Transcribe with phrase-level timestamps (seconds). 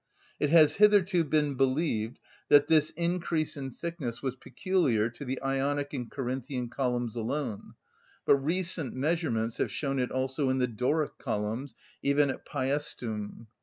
[0.39, 2.19] It has hitherto been believed
[2.49, 7.75] that this increase in thickness was peculiar to the Ionic and Corinthian columns alone,
[8.25, 13.45] but recent measurements have shown it also in the Doric columns, even at Pæstum.